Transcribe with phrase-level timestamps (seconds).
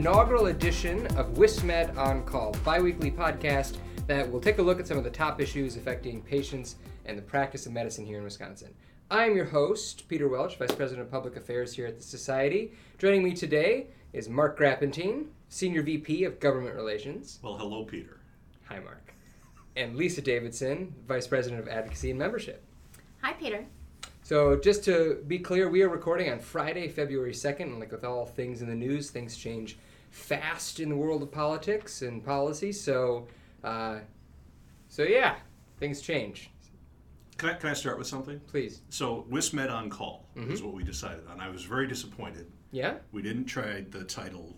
[0.00, 3.76] Wisconsin Medical Society inaugural edition of WisMed On Call, bi-weekly podcast
[4.06, 7.22] that will take a look at some of the top issues affecting patients and the
[7.22, 8.74] practice of medicine here in Wisconsin.
[9.10, 12.72] I'm your host, Peter Welch, Vice President of Public Affairs here at the Society.
[12.96, 17.38] Joining me today is Mark Grappentine, Senior VP of Government Relations.
[17.42, 18.20] Well, hello, Peter.
[18.68, 19.12] Hi, Mark.
[19.76, 22.64] And Lisa Davidson, Vice President of Advocacy and Membership.
[23.20, 23.66] Hi, Peter.
[24.22, 28.04] So, just to be clear, we are recording on Friday, February 2nd, and like with
[28.04, 29.76] all things in the news, things change
[30.10, 32.72] fast in the world of politics and policy.
[32.72, 33.28] So,
[33.64, 34.00] uh,
[34.88, 35.36] so yeah,
[35.78, 36.50] things change.
[37.38, 38.38] Can I, can I start with something?
[38.46, 38.82] Please.
[38.90, 41.40] So, WisMed on Call is what we decided on.
[41.40, 42.50] I was very disappointed.
[42.70, 42.96] Yeah?
[43.12, 44.56] We didn't try the title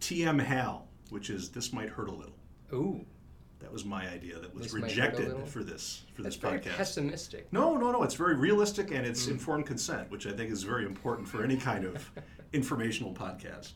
[0.00, 2.36] TM Hal, which is This Might Hurt a Little.
[2.72, 3.04] Ooh,
[3.60, 6.76] That was my idea that was This rejected for this for that's this very podcast.
[6.76, 7.52] pessimistic.
[7.52, 8.02] No, no, no.
[8.04, 11.58] It's very realistic and it's informed consent, which I think is very important for any
[11.58, 12.10] kind of
[12.54, 13.72] informational podcast.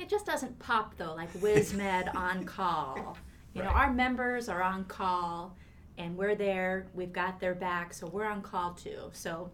[0.00, 3.16] It just doesn't pop though, like WisMed on call.
[3.54, 5.56] You know, our members are on call
[5.98, 9.10] and we're there, we've got their back, so we're on call too.
[9.12, 9.50] So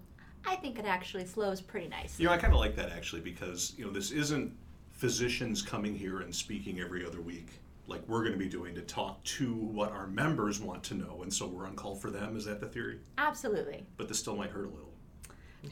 [0.47, 2.21] I think it actually flows pretty nice.
[2.21, 4.55] You know, I kind of like that actually because you know this isn't
[4.93, 7.49] physicians coming here and speaking every other week
[7.89, 11.21] like we're going to be doing to talk to what our members want to know,
[11.23, 12.37] and so we're on call for them.
[12.37, 12.99] Is that the theory?
[13.19, 13.87] Absolutely.
[13.97, 14.93] But this still might hurt a little.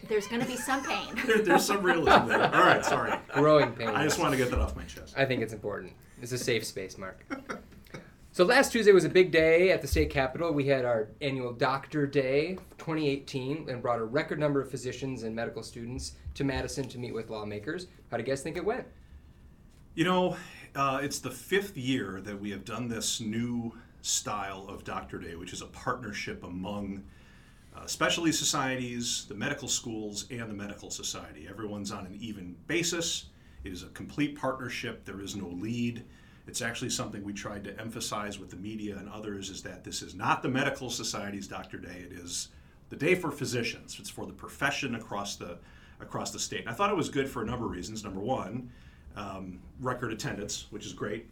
[0.08, 1.14] There's going to be some pain.
[1.26, 2.54] There, there's some realism there.
[2.54, 3.18] All right, sorry.
[3.32, 3.88] Growing pain.
[3.88, 5.14] I just want to get that off my chest.
[5.16, 5.92] I think it's important.
[6.20, 7.24] It's a safe space, Mark.
[8.32, 10.52] So last Tuesday was a big day at the state capitol.
[10.52, 15.36] We had our annual Doctor Day 2018 and brought a record number of physicians and
[15.36, 17.86] medical students to Madison to meet with lawmakers.
[18.10, 18.86] How do you guys think it went?
[19.94, 20.36] You know,
[20.74, 25.36] uh, it's the fifth year that we have done this new style of Doctor Day,
[25.36, 27.04] which is a partnership among
[27.76, 31.46] uh, specialty societies, the medical schools, and the medical society.
[31.48, 33.26] Everyone's on an even basis.
[33.64, 35.04] It is a complete partnership.
[35.04, 36.04] There is no lead.
[36.46, 40.02] It's actually something we tried to emphasize with the media and others is that this
[40.02, 42.04] is not the medical society's Doctor Day.
[42.04, 42.48] It is
[42.90, 43.96] the day for physicians.
[43.98, 45.58] It's for the profession across the
[46.00, 46.60] across the state.
[46.60, 48.04] And I thought it was good for a number of reasons.
[48.04, 48.70] Number one,
[49.16, 51.26] um, record attendance, which is great,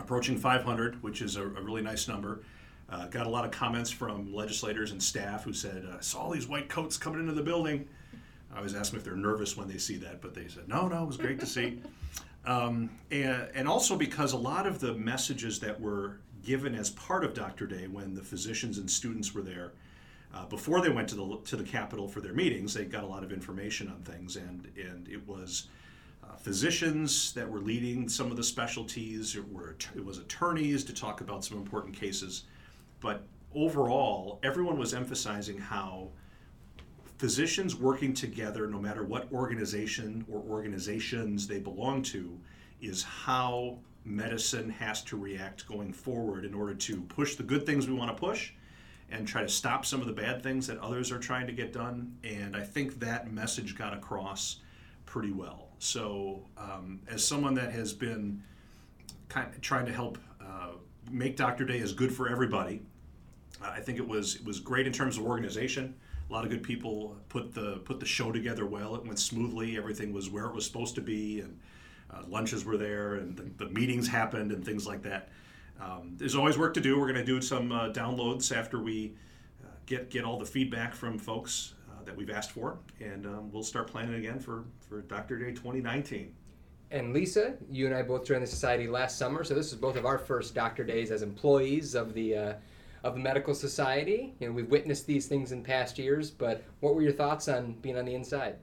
[0.00, 2.42] approaching 500, which is a, a really nice number.
[2.90, 6.30] Uh, got a lot of comments from legislators and staff who said, I "Saw all
[6.30, 7.88] these white coats coming into the building."
[8.52, 10.88] I always ask them if they're nervous when they see that, but they said, "No,
[10.88, 11.80] no, it was great to see."
[12.46, 17.22] Um, and, and also because a lot of the messages that were given as part
[17.22, 17.66] of Dr.
[17.66, 19.72] Day when the physicians and students were there,
[20.32, 23.06] uh, before they went to the to the Capitol for their meetings, they got a
[23.06, 25.68] lot of information on things, and and it was
[26.22, 29.34] uh, physicians that were leading some of the specialties.
[29.34, 32.44] It were it was attorneys to talk about some important cases,
[33.00, 36.10] but overall, everyone was emphasizing how
[37.18, 42.38] physicians working together, no matter what organization or organizations they belong to,
[42.80, 47.86] is how medicine has to react going forward in order to push the good things
[47.86, 48.52] we want to push
[49.10, 51.72] and try to stop some of the bad things that others are trying to get
[51.72, 52.16] done.
[52.24, 54.60] And I think that message got across
[55.04, 55.68] pretty well.
[55.78, 58.42] So, um, as someone that has been
[59.28, 60.72] kind of trying to help uh,
[61.10, 62.82] make Doctor Day as good for everybody,
[63.62, 65.94] I think it was it was great in terms of organization.
[66.28, 68.94] A lot of good people put the put the show together well.
[68.94, 69.76] It went smoothly.
[69.76, 71.58] Everything was where it was supposed to be, and
[72.12, 75.28] uh, lunches were there, and the, the meetings happened, and things like that.
[75.80, 76.98] Um, there's always work to do.
[76.98, 79.14] We're going to do some uh, downloads after we
[79.62, 83.50] uh, get get all the feedback from folks uh, that we've asked for, and um,
[83.50, 86.34] we'll start planning again for for Doctor Day 2019.
[86.90, 89.96] And Lisa, you and I both joined the society last summer, so this is both
[89.96, 92.54] of our first Doctor Days as employees of the uh,
[93.04, 94.34] of the medical society.
[94.40, 97.72] You know, we've witnessed these things in past years, but what were your thoughts on
[97.80, 98.56] being on the inside?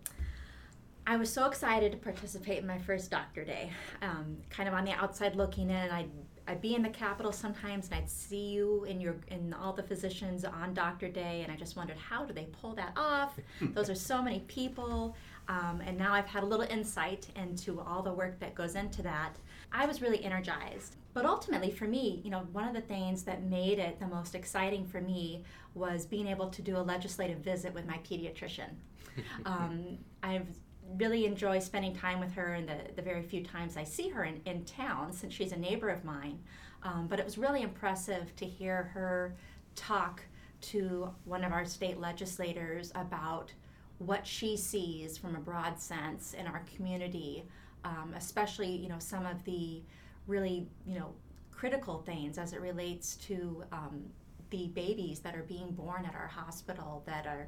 [1.09, 3.71] I was so excited to participate in my first doctor day.
[4.01, 6.11] Um, kind of on the outside looking in, I'd,
[6.49, 9.83] I'd be in the Capitol sometimes and I'd see you in your and all the
[9.83, 13.39] physicians on doctor day, and I just wondered how do they pull that off?
[13.61, 15.15] Those are so many people,
[15.49, 19.01] um, and now I've had a little insight into all the work that goes into
[19.03, 19.35] that.
[19.71, 20.95] I was really energized.
[21.13, 24.35] But ultimately, for me, you know, one of the things that made it the most
[24.35, 28.69] exciting for me was being able to do a legislative visit with my pediatrician.
[29.45, 30.47] um, I've
[30.95, 34.25] really enjoy spending time with her and the, the very few times I see her
[34.25, 36.39] in, in town since she's a neighbor of mine.
[36.83, 39.35] Um, but it was really impressive to hear her
[39.75, 40.21] talk
[40.59, 43.51] to one of our state legislators about
[43.99, 47.43] what she sees from a broad sense in our community,
[47.83, 49.81] um, especially you know some of the
[50.27, 51.13] really you know
[51.51, 54.03] critical things as it relates to um,
[54.51, 57.47] the babies that are being born at our hospital that are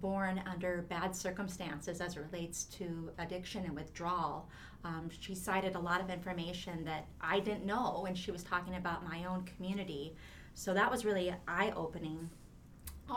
[0.00, 4.48] born under bad circumstances as it relates to addiction and withdrawal.
[4.84, 8.76] Um, she cited a lot of information that I didn't know when she was talking
[8.76, 10.14] about my own community.
[10.54, 12.28] So that was really eye opening.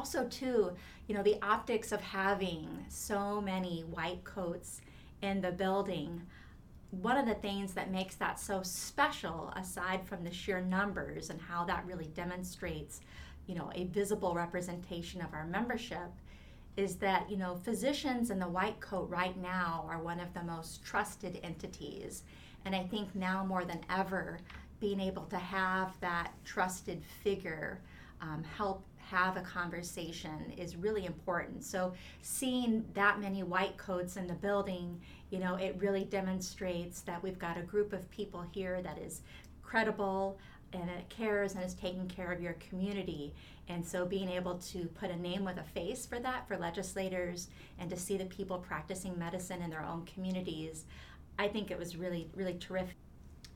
[0.06, 0.72] Also, too,
[1.08, 4.82] you know, the optics of having so many white coats
[5.24, 6.22] in the building.
[6.92, 11.42] One of the things that makes that so special, aside from the sheer numbers and
[11.42, 13.02] how that really demonstrates,
[13.48, 16.12] you know, a visible representation of our membership,
[16.78, 20.44] is that you know physicians in the white coat right now are one of the
[20.44, 22.24] most trusted entities
[22.66, 24.40] and i think now more than ever
[24.82, 27.80] being able to have that trusted figure
[28.22, 34.28] um, help have a conversation is really important so seeing that many white coats in
[34.28, 35.00] the building
[35.30, 39.22] you know it really demonstrates that we've got a group of people here that is
[39.62, 40.38] credible
[40.74, 43.34] and it cares and is taking care of your community.
[43.68, 47.50] And so being able to put a name with a face for that for legislators
[47.80, 50.86] and to see the people practicing medicine in their own communities,
[51.40, 52.96] I think it was really, really terrific.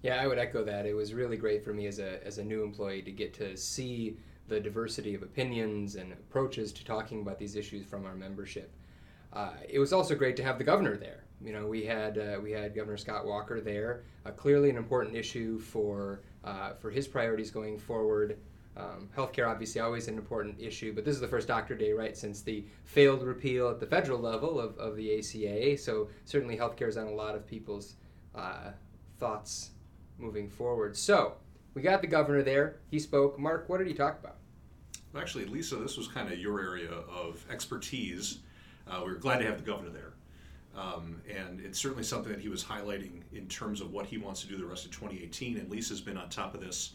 [0.01, 0.85] Yeah, I would echo that.
[0.85, 3.57] It was really great for me as a, as a new employee to get to
[3.57, 4.17] see
[4.49, 8.71] the diversity of opinions and approaches to talking about these issues from our membership.
[9.31, 11.23] Uh, it was also great to have the governor there.
[11.41, 14.03] You know, we had uh, we had Governor Scott Walker there.
[14.25, 18.37] Uh, clearly, an important issue for uh, for his priorities going forward.
[18.75, 22.15] Um, healthcare, obviously, always an important issue, but this is the first Doctor Day, right,
[22.15, 25.77] since the failed repeal at the federal level of, of the ACA.
[25.77, 27.95] So, certainly, healthcare is on a lot of people's
[28.35, 28.71] uh,
[29.17, 29.71] thoughts
[30.17, 30.95] moving forward.
[30.95, 31.35] So,
[31.73, 32.79] we got the governor there.
[32.89, 33.37] He spoke.
[33.37, 34.38] Mark, what did he talk about?
[35.17, 38.39] Actually, Lisa, this was kind of your area of expertise.
[38.87, 40.13] Uh, we were glad to have the governor there.
[40.75, 44.41] Um, and it's certainly something that he was highlighting in terms of what he wants
[44.41, 45.57] to do the rest of 2018.
[45.57, 46.93] And Lisa's been on top of this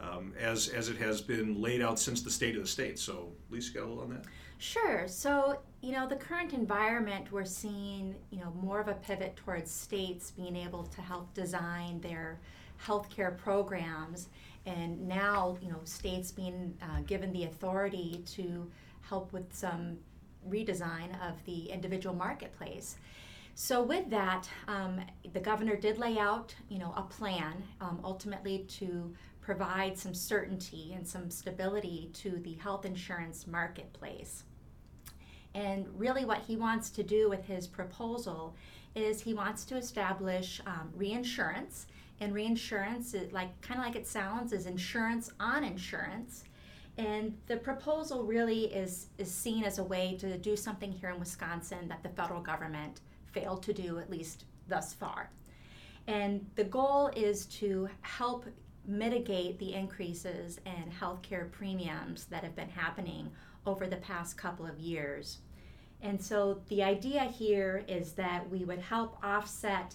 [0.00, 2.98] um, as, as it has been laid out since the state of the state.
[2.98, 4.24] So, Lisa, got a little on that?
[4.58, 5.06] Sure.
[5.06, 9.70] So, you know, the current environment, we're seeing, you know, more of a pivot towards
[9.70, 12.40] states being able to help design their
[12.84, 14.28] healthcare programs.
[14.66, 18.70] And now, you know, states being uh, given the authority to
[19.00, 19.98] help with some
[20.48, 22.96] redesign of the individual marketplace.
[23.54, 25.00] So with that, um,
[25.32, 30.92] the governor did lay out, you know, a plan um, ultimately to provide some certainty
[30.94, 34.44] and some stability to the health insurance marketplace.
[35.54, 38.54] And really, what he wants to do with his proposal
[38.94, 41.86] is he wants to establish um, reinsurance.
[42.20, 46.44] And reinsurance, is like kind of like it sounds, is insurance on insurance.
[46.96, 51.20] And the proposal really is, is seen as a way to do something here in
[51.20, 53.00] Wisconsin that the federal government
[53.32, 55.30] failed to do, at least thus far.
[56.08, 58.46] And the goal is to help
[58.84, 63.30] mitigate the increases in healthcare premiums that have been happening
[63.66, 65.38] over the past couple of years.
[66.00, 69.94] And so the idea here is that we would help offset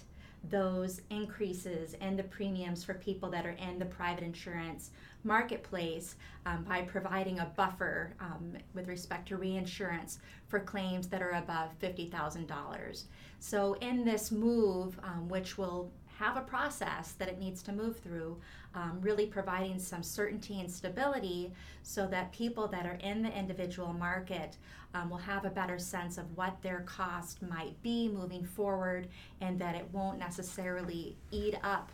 [0.50, 4.90] those increases in the premiums for people that are in the private insurance
[5.22, 10.18] marketplace um, by providing a buffer um, with respect to reinsurance
[10.48, 13.04] for claims that are above $50,000.
[13.40, 17.98] So, in this move, um, which will have a process that it needs to move
[17.98, 18.36] through,
[18.74, 23.92] um, really providing some certainty and stability so that people that are in the individual
[23.92, 24.56] market
[24.94, 29.08] um, will have a better sense of what their cost might be moving forward
[29.40, 31.90] and that it won't necessarily eat up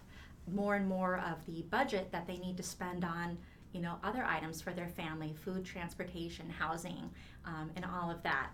[0.52, 3.38] more and more of the budget that they need to spend on
[3.72, 7.10] you know other items for their family food transportation housing
[7.46, 8.50] um, and all of that.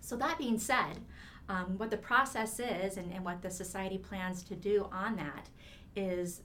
[0.00, 1.00] So that being said
[1.48, 5.48] um, what the process is and, and what the society plans to do on that
[5.96, 6.42] is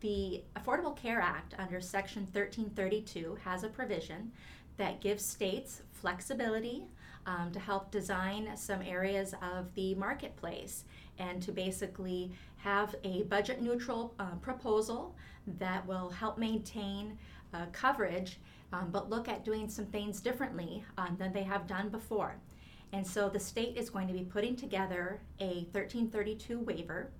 [0.00, 4.30] the affordable care act under section 1332 has a provision
[4.76, 6.84] that gives states flexibility
[7.26, 10.84] um, to help design some areas of the marketplace
[11.18, 15.14] and to basically have a budget neutral uh, proposal
[15.58, 17.18] that will help maintain
[17.52, 18.38] uh, coverage,
[18.72, 22.36] um, but look at doing some things differently um, than they have done before.
[22.92, 27.10] And so the state is going to be putting together a 1332 waiver.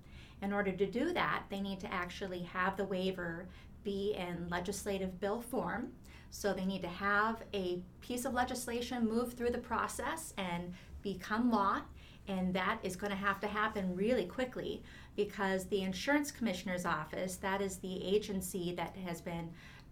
[0.41, 3.47] In order to do that, they need to actually have the waiver
[3.83, 5.89] be in legislative bill form.
[6.31, 11.51] So they need to have a piece of legislation move through the process and become
[11.51, 11.81] law.
[12.27, 14.83] And that is going to have to happen really quickly
[15.15, 19.49] because the insurance commissioner's office, that is the agency that has been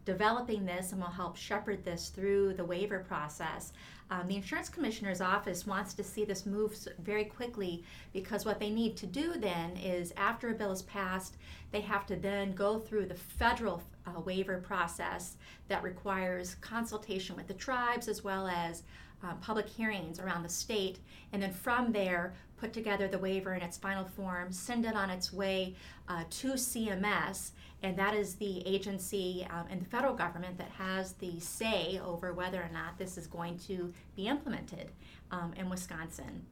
[0.08, 3.74] developing this and will help shepherd this through the waiver process.
[4.10, 6.74] Um, the insurance commissioner's office wants to see this move
[7.04, 7.84] very quickly
[8.14, 11.36] because what they need to do then is after a bill is passed,
[11.72, 15.36] they have to then go through the federal uh, waiver process
[15.68, 18.84] that requires consultation with the tribes as well as
[19.26, 21.00] uh, public hearings around the state,
[21.34, 25.10] and then from there, put together the waiver in its final form, send it on
[25.10, 25.76] its way
[26.08, 27.52] uh, to CMS,
[27.84, 32.34] and that is the agency um, in the federal government that has the say over
[32.34, 34.92] whether or not this is going to be implemented
[35.32, 36.46] um, in Wisconsin.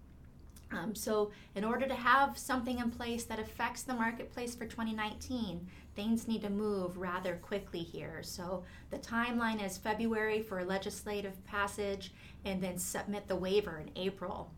[0.72, 5.66] Um, so, in order to have something in place that affects the marketplace for 2019,
[5.96, 8.22] things need to move rather quickly here.
[8.24, 12.14] So, the timeline is February for legislative passage
[12.46, 14.52] and then submit the waiver in April.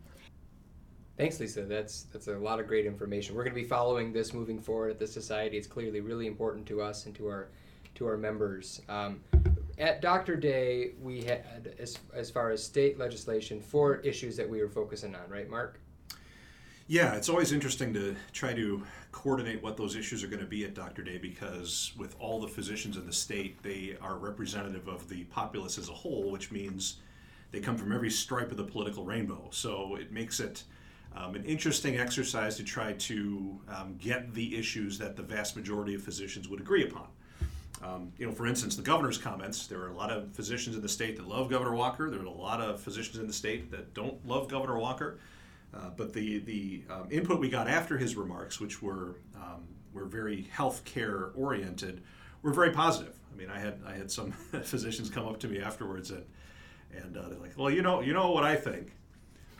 [1.18, 1.62] Thanks, Lisa.
[1.62, 3.34] That's that's a lot of great information.
[3.34, 5.58] We're going to be following this moving forward at the society.
[5.58, 7.48] It's clearly really important to us and to our
[7.96, 8.80] to our members.
[8.88, 9.20] Um,
[9.78, 10.36] at Dr.
[10.36, 15.16] Day, we had as as far as state legislation four issues that we were focusing
[15.16, 15.80] on, right, Mark?
[16.86, 20.64] Yeah, it's always interesting to try to coordinate what those issues are going to be
[20.64, 21.02] at Dr.
[21.02, 25.78] Day because with all the physicians in the state, they are representative of the populace
[25.78, 26.98] as a whole, which means
[27.50, 29.48] they come from every stripe of the political rainbow.
[29.50, 30.62] So it makes it
[31.18, 35.94] um, an interesting exercise to try to um, get the issues that the vast majority
[35.94, 37.08] of physicians would agree upon.
[37.82, 39.66] Um, you know, for instance, the governor's comments.
[39.66, 42.08] There are a lot of physicians in the state that love Governor Walker.
[42.10, 45.18] There are a lot of physicians in the state that don't love Governor Walker.
[45.74, 50.06] Uh, but the the um, input we got after his remarks, which were um, were
[50.06, 52.02] very healthcare oriented,
[52.42, 53.14] were very positive.
[53.32, 54.32] I mean, I had I had some
[54.62, 56.24] physicians come up to me afterwards and
[56.96, 58.92] and uh, they're like, "Well, you know, you know what I think."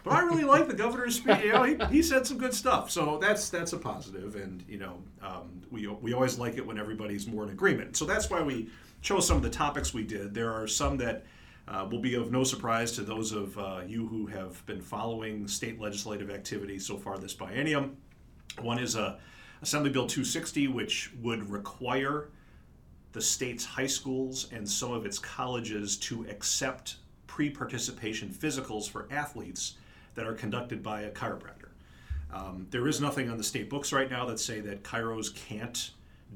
[0.05, 1.39] But I really like the governor's speech.
[1.43, 4.37] You know, he, he said some good stuff, so that's that's a positive.
[4.37, 7.97] and you know, um, we we always like it when everybody's more in agreement.
[7.97, 8.71] So that's why we
[9.03, 10.35] chose some of the topics we did.
[10.35, 11.25] There are some that
[11.67, 15.47] uh, will be of no surprise to those of uh, you who have been following
[15.47, 17.95] state legislative activity so far this biennium.
[18.61, 19.19] One is uh,
[19.63, 22.31] Assembly Bill 260, which would require
[23.13, 29.09] the state's high schools and some of its colleges to accept pre participation physicals for
[29.11, 29.75] athletes
[30.19, 31.69] that are conducted by a chiropractor.
[32.33, 35.93] Um, there is nothing on the state books right now that say that chiros can't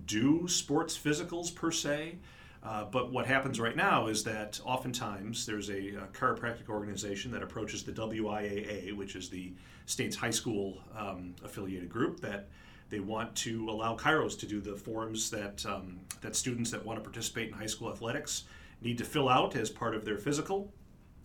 [0.06, 2.14] do sports physicals per se.
[2.62, 7.42] Uh, but what happens right now is that oftentimes there's a, a, chiropractic organization that
[7.42, 9.52] approaches the WIAA, which is the
[9.86, 12.48] state's high school um, affiliated group, that
[12.88, 17.00] they want to allow chiros to do the forms that um, that students that want
[17.00, 18.44] to participate in high school athletics
[18.80, 20.72] need to fill out as part of their physical.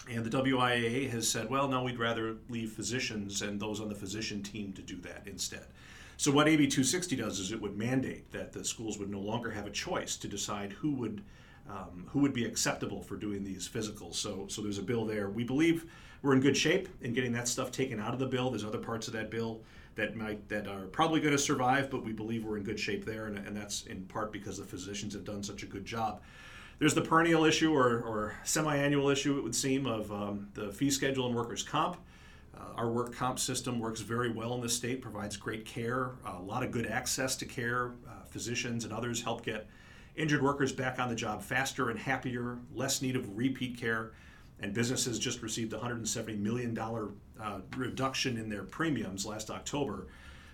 [0.10, 3.96] And the WIAA has said, well, no, we'd rather leave physicians and those on the
[3.96, 5.66] physician team to do that instead.
[6.16, 9.52] So what AB 260 does is it would mandate that the schools would no longer
[9.52, 11.24] have a choice to decide who would
[11.70, 14.16] um, who would be acceptable for doing these physicals.
[14.16, 15.30] So so there's a bill there.
[15.30, 15.86] We believe
[16.22, 18.50] we're in good shape in getting that stuff taken out of the bill.
[18.50, 19.62] There's other parts of that bill
[19.96, 23.06] that might that are probably going to survive, but we believe we're in good shape
[23.06, 26.22] there, and, and that's in part because the physicians have done such a good job.
[26.80, 30.92] There's the perennial issue or, or semi-annual issue, it would seem, of um, the fee
[30.92, 31.98] schedule and workers' comp.
[32.56, 36.40] Uh, our work comp system works very well in the state, provides great care, a
[36.40, 37.94] lot of good access to care.
[38.08, 39.68] Uh, physicians and others help get
[40.16, 44.12] injured workers back on the job faster and happier, less need of repeat care.
[44.60, 50.08] And businesses just received $170 million uh, reduction in their premiums last October.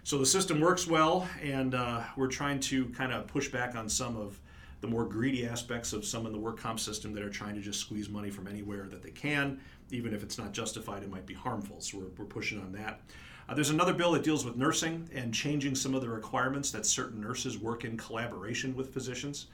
[0.04, 3.88] So the system works well, and uh, we're trying to kind of push back on
[3.88, 4.40] some of
[4.84, 7.62] the more greedy aspects of some in the work comp system that are trying to
[7.62, 9.60] just squeeze money from anywhere that they can
[9.94, 11.80] even if it's not justified, it might be harmful.
[11.80, 13.02] So we're, we're pushing on that.
[13.48, 16.86] Uh, there's another bill that deals with nursing and changing some of the requirements that
[16.86, 19.48] certain nurses work in collaboration with physicians.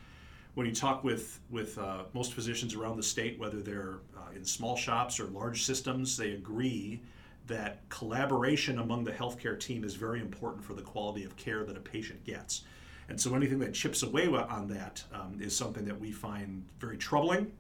[0.54, 4.44] When you talk with, with uh, most physicians around the state, whether they're uh, in
[4.44, 7.02] small shops or large systems, they agree
[7.48, 11.76] that collaboration among the healthcare team is very important for the quality of care that
[11.76, 12.64] a patient gets.
[13.10, 16.98] And so anything that chips away on that um, is something that we find very
[16.98, 17.52] troubling.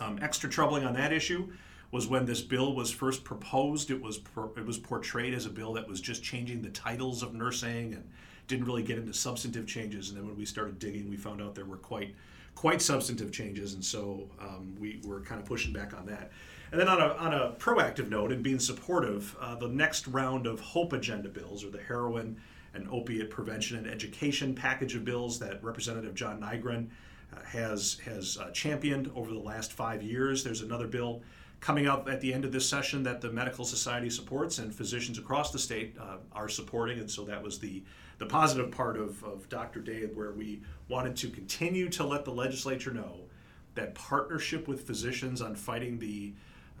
[0.00, 1.52] Um, extra troubling on that issue
[1.90, 3.90] was when this bill was first proposed.
[3.90, 4.20] It was
[4.56, 8.04] it was portrayed as a bill that was just changing the titles of nursing and
[8.46, 10.10] didn't really get into substantive changes.
[10.10, 12.14] And then when we started digging, we found out there were quite
[12.54, 16.30] quite substantive changes, and so um, we were kind of pushing back on that.
[16.70, 20.46] And then on a, on a proactive note and being supportive, uh, the next round
[20.46, 22.40] of HOPE agenda bills, or the heroin
[22.74, 26.88] and opiate prevention and education package of bills that Representative John Nygren
[27.32, 30.44] uh, has has uh, championed over the last five years.
[30.44, 31.22] There's another bill
[31.64, 35.16] coming up at the end of this session that the Medical Society supports and physicians
[35.16, 36.98] across the state uh, are supporting.
[36.98, 37.82] And so that was the,
[38.18, 39.80] the positive part of, of Dr.
[39.80, 43.20] Day, where we wanted to continue to let the legislature know
[43.76, 46.34] that partnership with physicians on fighting the,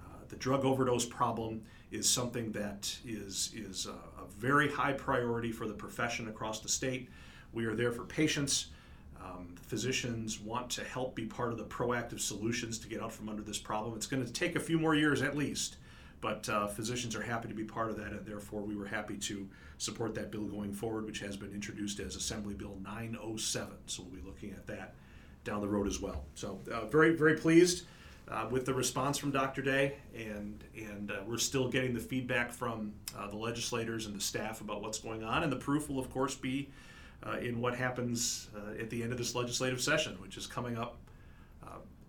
[0.04, 5.52] uh, the drug overdose problem is something that is, is a, a, very high priority
[5.52, 7.08] for the profession across the state.
[7.52, 8.68] We are there for patients.
[9.22, 13.28] Um, physicians want to help be part of the proactive solutions to get out from
[13.28, 13.94] under this problem.
[13.96, 15.76] It's going to take a few more years at least,
[16.20, 19.16] but uh, physicians are happy to be part of that, and therefore we were happy
[19.16, 23.72] to support that bill going forward, which has been introduced as Assembly Bill 907.
[23.86, 24.94] So we'll be looking at that
[25.44, 26.24] down the road as well.
[26.34, 27.84] So uh, very, very pleased
[28.30, 29.62] uh, with the response from Dr.
[29.62, 34.20] Day, and and uh, we're still getting the feedback from uh, the legislators and the
[34.20, 36.70] staff about what's going on, and the proof will of course be
[37.26, 40.76] uh, in what happens uh, at the end of this legislative session, which is coming
[40.76, 40.96] up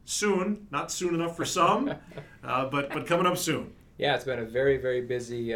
[0.08, 0.68] soon.
[0.70, 1.94] Not soon enough for some,
[2.42, 3.74] but but coming up soon.
[3.98, 5.54] Yeah, it's been a very very busy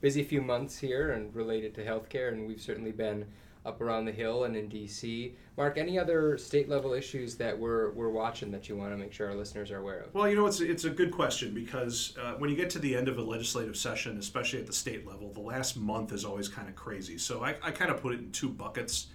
[0.00, 3.26] busy few months here and related to healthcare, and we've certainly been
[3.66, 5.34] up around the hill and in DC.
[5.56, 9.12] Mark, any other state level issues that we're, we're watching that you want to make
[9.12, 10.14] sure our listeners are aware of?
[10.14, 12.96] Well, you know, it's, it's a good question because uh, when you get to the
[12.96, 16.48] end of a legislative session, especially at the state level, the last month is always
[16.48, 17.18] kind of crazy.
[17.18, 19.08] So I, I kind of put it in two buckets.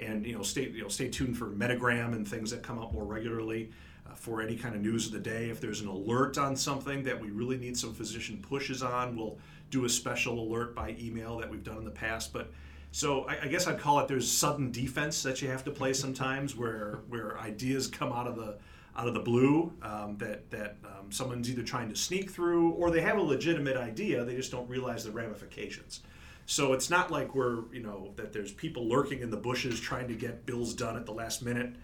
[0.00, 2.92] And you know, stay you know, stay tuned for Medigram and things that come up
[2.94, 3.70] more regularly
[4.06, 5.50] uh, for any kind of news of the day.
[5.50, 9.38] If there's an alert on something that we really need some physician pushes on, we'll
[9.70, 12.32] do a special alert by email that we've done in the past.
[12.32, 12.50] But
[12.92, 15.94] so I, I, guess I'd call it there's sudden defense that you have to play
[15.94, 18.58] sometimes, where where ideas come out of the
[18.94, 22.90] out of the blue um, that that um, someone's either trying to sneak through or
[22.90, 26.02] they have a legitimate idea, they just don't realize the ramifications.
[26.44, 30.06] So it's not like we're you know that there's people lurking in the bushes trying
[30.08, 31.74] to get bills done at the last minute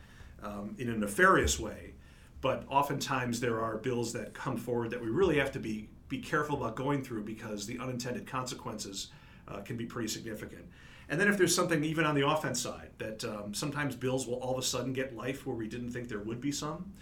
[0.42, 1.94] um, in a nefarious way,
[2.42, 6.18] but oftentimes there are bills that come forward that we really have to be be
[6.18, 9.08] careful about going through because the unintended consequences
[9.46, 10.66] uh, can be pretty significant.
[11.08, 14.34] And then if there's something even on the offense side that um, sometimes bills will
[14.36, 16.92] all of a sudden get life where we didn't think there would be some,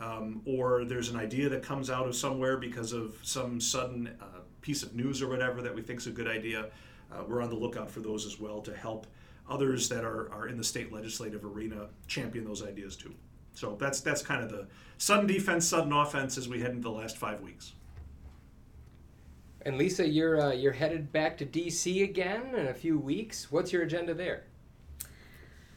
[0.00, 4.40] um, or there's an idea that comes out of somewhere because of some sudden uh,
[4.60, 6.66] piece of news or whatever that we think is a good idea,
[7.12, 9.06] uh, we're on the lookout for those as well to help
[9.48, 13.14] others that are, are in the state legislative arena champion those ideas too.
[13.54, 14.66] So that's that's kind of the
[14.98, 17.72] sudden defense, sudden offense as we head into the last five weeks.
[19.64, 23.50] And Lisa, you're uh, you're headed back to DC again in a few weeks.
[23.50, 24.44] What's your agenda there?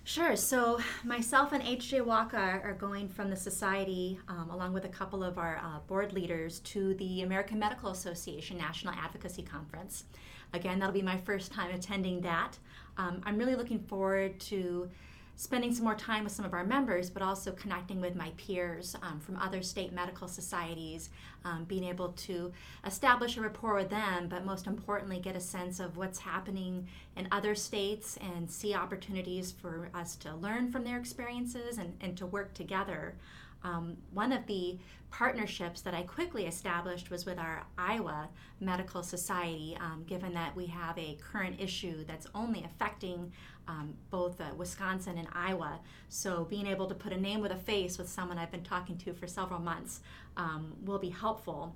[0.03, 0.35] Sure.
[0.37, 2.01] So myself and H.J.
[2.01, 6.13] Waka are going from the society, um, along with a couple of our uh, board
[6.13, 10.05] leaders, to the American Medical Association National Advocacy Conference.
[10.53, 12.57] Again, that'll be my first time attending that.
[12.97, 14.89] Um, I'm really looking forward to
[15.37, 18.95] spending some more time with some of our members, but also connecting with my peers
[19.03, 21.11] um, from other state medical societies,
[21.45, 22.51] um, being able to
[22.85, 27.27] establish a rapport with them, but most importantly, get a sense of what's happening in
[27.31, 32.25] other states and see opportunities for us to learn from their experiences and, and to
[32.25, 33.15] work together.
[33.63, 34.77] Um, one of the
[35.11, 40.65] partnerships that I quickly established was with our Iowa Medical Society, um, given that we
[40.67, 43.31] have a current issue that's only affecting
[43.67, 45.79] um, both uh, Wisconsin and Iowa.
[46.09, 48.97] So, being able to put a name with a face with someone I've been talking
[48.99, 50.01] to for several months
[50.37, 51.75] um, will be helpful.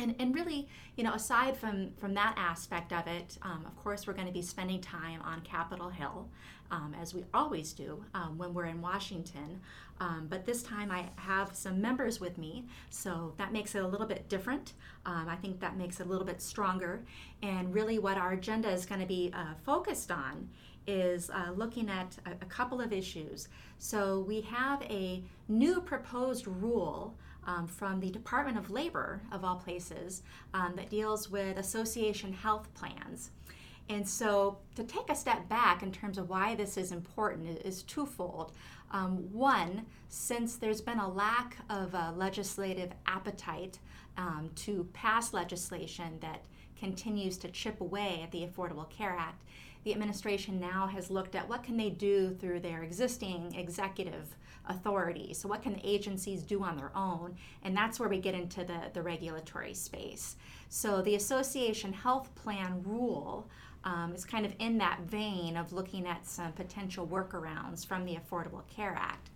[0.00, 4.06] And, and really, you know, aside from, from that aspect of it, um, of course,
[4.06, 6.28] we're going to be spending time on Capitol Hill,
[6.70, 9.60] um, as we always do um, when we're in Washington.
[10.00, 13.86] Um, but this time I have some members with me, so that makes it a
[13.86, 14.72] little bit different.
[15.04, 17.04] Um, I think that makes it a little bit stronger.
[17.42, 20.48] And really, what our agenda is going to be uh, focused on
[20.86, 23.48] is uh, looking at a, a, couple of issues.
[23.78, 27.14] So, we have a new proposed rule.
[27.46, 30.22] Um, from the Department of Labor, of all places,
[30.52, 33.30] um, that deals with association health plans.
[33.88, 37.82] And so, to take a step back in terms of why this is important is
[37.82, 38.52] twofold.
[38.92, 43.80] Um, one, since there's been a lack of uh, legislative appetite
[44.16, 46.42] um, to pass legislation that
[46.78, 49.42] continues to chip away at the Affordable Care Act,
[49.82, 54.36] the administration now has looked at what can they do through their existing executive
[54.70, 55.34] authority.
[55.34, 57.36] So what can the agencies do on their own?
[57.62, 60.36] And that's where we get into the, the regulatory space.
[60.68, 63.48] So the association health plan rule
[63.84, 68.16] um, is kind of in that vein of looking at some potential workarounds from the
[68.16, 69.30] Affordable Care Act.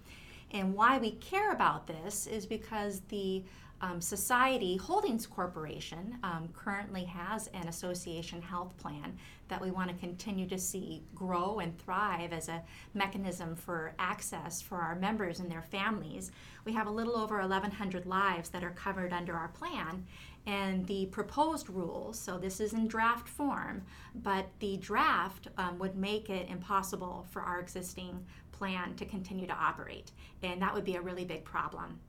[0.50, 3.42] And why we care about this is because the
[3.84, 9.14] um, Society Holdings Corporation um, currently has an association health plan
[9.48, 12.62] that we want to continue to see grow and thrive as a
[12.94, 16.32] mechanism for access for our members and their families.
[16.64, 20.06] We have a little over 1,100 lives that are covered under our plan,
[20.46, 23.82] and the proposed rules, so this is in draft form,
[24.14, 29.52] but the draft um, would make it impossible for our existing plan to continue to
[29.52, 32.00] operate, and that would be a really big problem.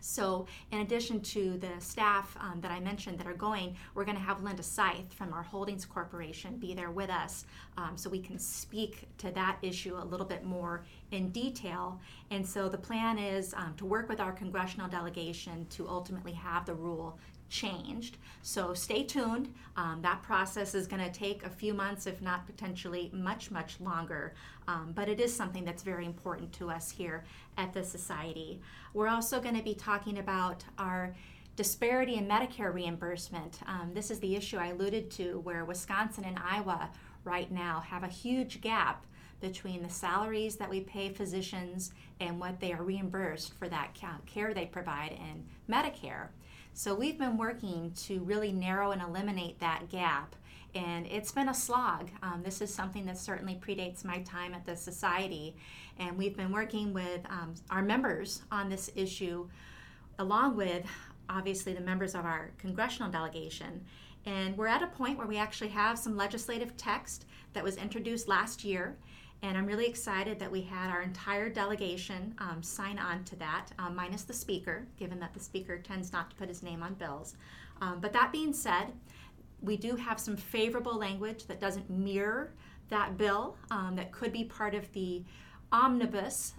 [0.00, 4.16] So, in addition to the staff um, that I mentioned that are going, we're going
[4.16, 7.44] to have Linda Scythe from our Holdings Corporation be there with us
[7.76, 12.00] um, so we can speak to that issue a little bit more in detail.
[12.30, 16.66] And so, the plan is um, to work with our congressional delegation to ultimately have
[16.66, 18.16] the rule changed.
[18.42, 19.52] So stay tuned.
[19.76, 23.80] Um, that process is going to take a few months, if not potentially much, much
[23.80, 24.34] longer.
[24.66, 27.24] Um, but it is something that's very important to us here
[27.56, 28.60] at the Society.
[28.94, 31.14] We're also going to be talking about our
[31.56, 33.60] disparity in Medicare reimbursement.
[33.66, 36.90] Um, this is the issue I alluded to, where Wisconsin and Iowa
[37.24, 39.04] right now have a huge gap
[39.40, 44.54] between the salaries that we pay physicians and what they are reimbursed for that care
[44.54, 46.28] they provide in Medicare.
[46.78, 50.36] So we've been working to really narrow and eliminate that gap.
[50.76, 52.08] And it's been a slog.
[52.22, 55.56] Um, this is something that certainly predates my time at the Society.
[55.98, 59.48] And we've been working with um, our members on this issue,
[60.20, 60.86] along with
[61.28, 63.84] obviously the members of our congressional delegation.
[64.24, 68.28] And we're at a point where we actually have some legislative text that was introduced
[68.28, 68.96] last year
[69.42, 73.68] and I'm really excited that we had our entire delegation um, sign on to that,
[73.78, 76.94] um, minus the speaker, given that the speaker tends not to put his name on
[76.94, 77.36] bills.
[77.80, 78.92] Um, but that being said,
[79.60, 82.52] we do have some favorable language that doesn't mirror
[82.88, 85.22] that bill um, that could be part of the
[85.70, 86.54] omnibus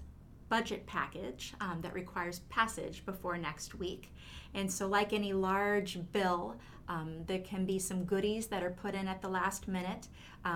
[0.47, 4.13] budget package um, that requires passage before next week.
[4.53, 6.55] And so, like any large bill,
[6.87, 10.07] um, there can be some goodies that are put in at the last minute.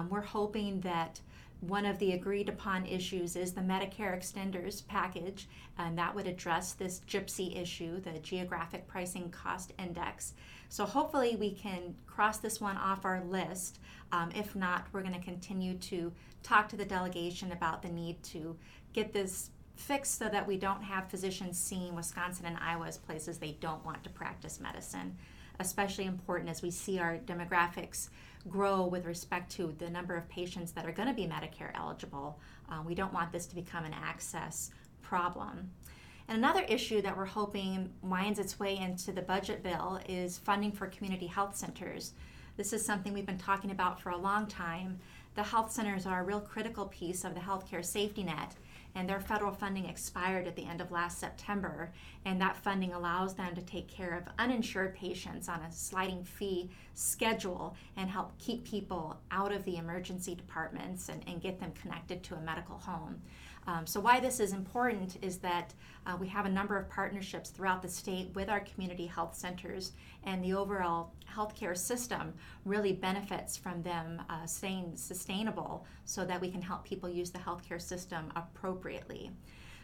[0.09, 1.19] we're hoping that
[1.67, 5.47] one of the agreed upon issues is the Medicare extenders package,
[5.77, 10.33] and that would address this gypsy issue, the geographic pricing cost index.
[10.67, 13.79] So hopefully we can cross this one off our list.
[14.11, 18.21] Um, if not, we're going to continue to talk to the delegation about the need
[18.23, 18.57] to
[18.91, 23.37] get this fixed so that we don't have physicians seeing Wisconsin and Iowa as places
[23.37, 25.15] they don't want to practice medicine.
[25.59, 28.09] Especially important as we see our demographics
[28.49, 32.39] grow with respect to the number of patients that are going to be Medicare eligible.
[32.69, 35.71] Uh, we don't want this to become an access problem.
[36.27, 40.71] And another issue that we're hoping winds its way into the budget bill is funding
[40.71, 42.13] for community health centers.
[42.55, 44.99] This is something we've been talking about for a long time.
[45.35, 48.55] The health centers are a real critical piece of the healthcare safety net
[48.95, 51.91] and their federal funding expired at the end of last September.
[52.25, 56.69] And that funding allows them to take care of uninsured patients on a sliding fee
[56.93, 62.23] schedule and help keep people out of the emergency departments and, and get them connected
[62.23, 63.21] to a medical home.
[63.67, 65.73] Um, so, why this is important is that
[66.05, 69.93] uh, we have a number of partnerships throughout the state with our community health centers,
[70.25, 72.33] and the overall healthcare system
[72.65, 77.39] really benefits from them uh, staying sustainable so that we can help people use the
[77.39, 79.31] healthcare system appropriately.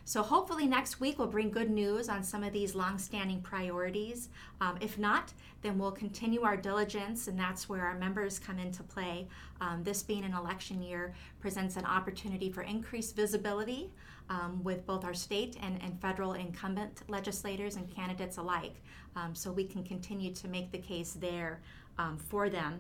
[0.09, 4.29] So hopefully next week we'll bring good news on some of these long-standing priorities.
[4.59, 8.81] Um, if not, then we'll continue our diligence, and that's where our members come into
[8.81, 9.27] play.
[9.61, 13.91] Um, this being an election year presents an opportunity for increased visibility
[14.31, 18.81] um, with both our state and, and federal incumbent legislators and candidates alike.
[19.15, 21.61] Um, so we can continue to make the case there
[21.99, 22.79] um, for them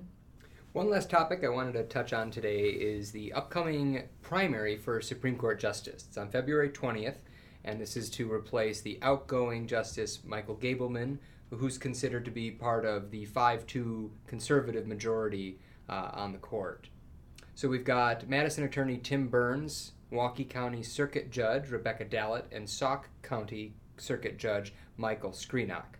[0.73, 5.35] one last topic I wanted to touch on today is the upcoming primary for Supreme
[5.35, 6.05] Court Justice.
[6.07, 7.15] It's on February 20th,
[7.63, 11.17] and this is to replace the outgoing Justice Michael Gableman,
[11.49, 15.57] who's considered to be part of the 5 2 conservative majority
[15.89, 16.87] uh, on the court.
[17.55, 23.09] So we've got Madison attorney Tim Burns, Milwaukee County Circuit Judge Rebecca Dallet, and Sauk
[23.23, 25.97] County Circuit Judge Michael Screnock.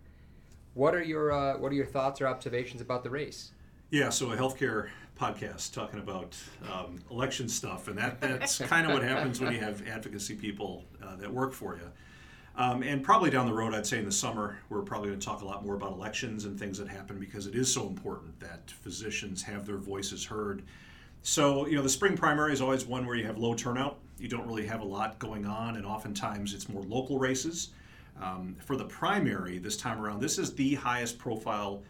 [0.76, 3.52] What are your uh, what are your thoughts or observations about the race?
[3.92, 6.38] Yeah, so a healthcare podcast talking about
[6.72, 10.86] um, election stuff, and that, that's kind of what happens when you have advocacy people
[11.04, 11.90] uh, that work for you.
[12.56, 15.26] Um, and probably down the road, I'd say in the summer, we're probably going to
[15.26, 18.40] talk a lot more about elections and things that happen because it is so important
[18.40, 20.62] that physicians have their voices heard.
[21.24, 23.98] So, you know, the spring primary is always one where you have low turnout.
[24.20, 27.70] You don't really have a lot going on, and oftentimes it's more local races.
[28.22, 31.82] Um, for the primary this time around, this is the highest profile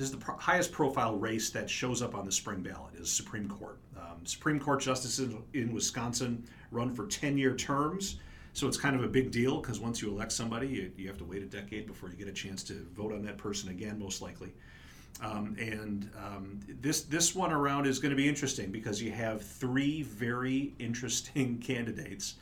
[0.00, 3.12] this is the pro- highest profile race that shows up on the spring ballot is
[3.12, 3.76] Supreme Court.
[3.98, 8.16] Um, Supreme Court justices in Wisconsin run for 10-year terms,
[8.54, 11.18] so it's kind of a big deal because once you elect somebody, you, you, have
[11.18, 13.98] to wait a decade before you get a chance to vote on that person again,
[13.98, 14.50] most likely.
[15.22, 19.42] Um, and um, this this one around is going to be interesting because you have
[19.42, 22.36] three very interesting candidates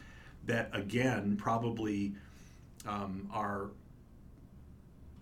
[0.45, 2.15] that again probably
[2.87, 3.71] um, are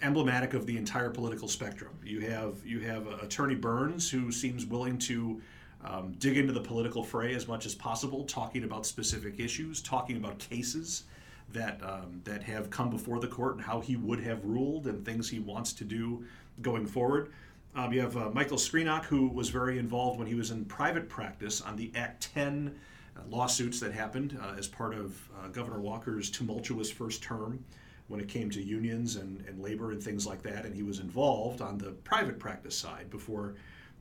[0.02, 1.92] emblematic of the entire political spectrum.
[2.04, 5.40] You have you have uh, Attorney Burns, who seems willing to
[5.84, 10.16] um, dig into the political fray as much as possible, talking about specific issues, talking
[10.16, 11.04] about cases.
[11.52, 15.04] that um, that have come before the court and how he would have ruled and
[15.04, 16.24] things he wants to do
[16.60, 17.32] going forward.
[17.74, 21.08] Um, you have uh, Michael Screnock, who was very involved when he was in private
[21.08, 22.74] practice on the Act 10
[23.16, 27.62] uh, lawsuits that happened uh, as part of uh, Governor Walker's tumultuous first term
[28.08, 30.64] when it came to unions and, and labor and things like that.
[30.64, 33.54] And he was involved on the private practice side before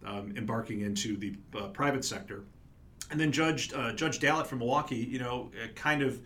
[0.06, 2.44] um, embarking into the uh, private sector.
[3.12, 6.20] And then Judge uh, Judge Dallet from Milwaukee, you know, kind of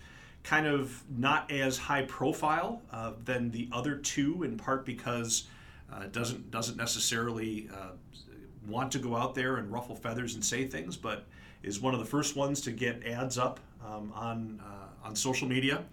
[0.44, 5.48] kind of not as high profile uh, than the other two, in part because
[5.92, 7.92] uh, doesn't doesn't necessarily uh,
[8.68, 11.26] want to go out there and ruffle feathers and say things, but
[11.64, 15.48] is one of the first ones to get ads up um, on uh, on social
[15.48, 15.84] media.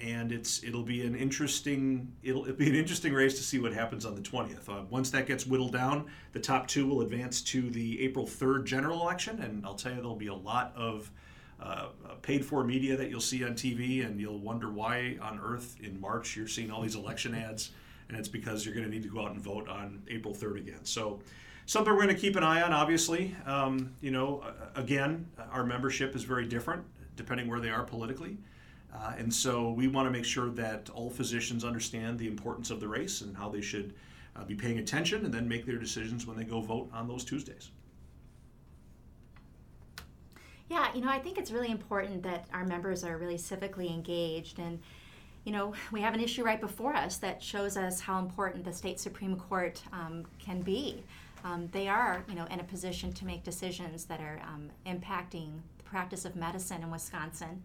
[0.00, 3.72] And it's it'll be an interesting it'll, it'll, be an interesting race to see what
[3.72, 4.68] happens on the 20th.
[4.68, 8.64] Uh, once that gets whittled down, the top two will advance to the April 3rd
[8.64, 11.10] general election, and I'll tell you there'll be a lot of
[11.60, 11.86] uh,
[12.20, 15.98] paid for media that you'll see on TV, and you'll wonder why on earth in
[15.98, 17.70] March you're seeing all these election ads,
[18.08, 20.58] and it's because you're going to need to go out and vote on April 3rd
[20.58, 20.84] again.
[20.84, 21.20] So,
[21.64, 23.34] something we're going to keep an eye on, obviously.
[23.46, 26.84] Um, you know, again, our membership is very different
[27.16, 28.36] depending where they are politically.
[28.94, 32.80] Uh, and so we want to make sure that all physicians understand the importance of
[32.80, 33.94] the race and how they should
[34.34, 37.24] uh, be paying attention and then make their decisions when they go vote on those
[37.24, 37.70] Tuesdays.
[40.68, 44.58] Yeah, you know, I think it's really important that our members are really civically engaged
[44.58, 44.80] and
[45.46, 48.72] you know, we have an issue right before us that shows us how important the
[48.72, 51.04] state Supreme Court um, can be.
[51.44, 55.50] Um, they are, you know, in a position to make decisions that are um, impacting
[55.78, 57.62] the practice of medicine in Wisconsin,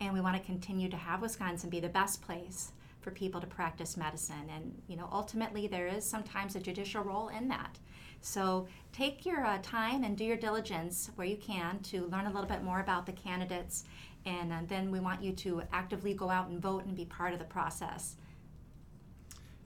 [0.00, 3.46] and we want to continue to have Wisconsin be the best place for people to
[3.46, 4.50] practice medicine.
[4.54, 7.78] And you know, ultimately, there is sometimes a judicial role in that.
[8.20, 12.30] So take your uh, time and do your diligence where you can to learn a
[12.30, 13.84] little bit more about the candidates,
[14.24, 17.34] and uh, then we want you to actively go out and vote and be part
[17.34, 18.16] of the process.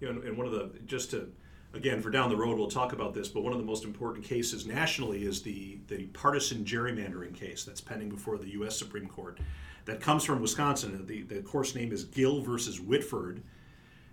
[0.00, 1.32] You know, and one of the just to
[1.74, 4.24] again for down the road we'll talk about this, but one of the most important
[4.24, 8.76] cases nationally is the the partisan gerrymandering case that's pending before the U.S.
[8.76, 9.38] Supreme Court
[9.84, 11.06] that comes from Wisconsin.
[11.06, 13.42] The the course name is Gill versus Whitford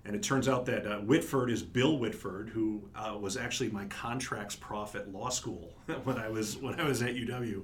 [0.06, 3.86] and it turns out that uh, Whitford is Bill Whitford, who uh, was actually my
[3.86, 7.64] contracts prof at law school when I was when I was at UW,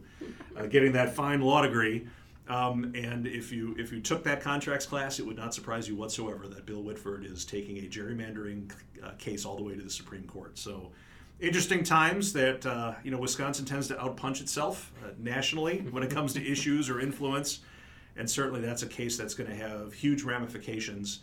[0.57, 2.07] uh, getting that fine law degree.
[2.51, 5.95] Um, and if you if you took that contracts class, it would not surprise you
[5.95, 8.69] whatsoever that Bill Whitford is taking a gerrymandering
[9.01, 10.57] uh, case all the way to the Supreme Court.
[10.57, 10.91] So
[11.39, 16.11] interesting times that uh, you know Wisconsin tends to outpunch itself uh, nationally when it
[16.11, 17.61] comes to issues or influence,
[18.17, 21.19] and certainly that's a case that's going to have huge ramifications